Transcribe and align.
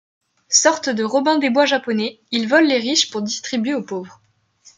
Sorte 0.49 0.89
de 0.89 1.03
Robin 1.03 1.37
des 1.37 1.51
Bois 1.51 1.67
japonais, 1.67 2.21
il 2.31 2.47
vole 2.47 2.65
les 2.65 2.79
riches 2.79 3.11
pour 3.11 3.21
distribuer 3.21 3.75
aux 3.75 3.83
pauvres. 3.83 4.19